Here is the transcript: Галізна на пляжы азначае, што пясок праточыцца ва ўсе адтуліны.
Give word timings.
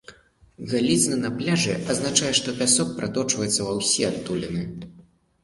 Галізна 0.69 1.17
на 1.25 1.29
пляжы 1.41 1.75
азначае, 1.95 2.31
што 2.41 2.49
пясок 2.63 2.97
праточыцца 2.99 3.61
ва 3.69 3.77
ўсе 3.83 4.03
адтуліны. 4.11 4.67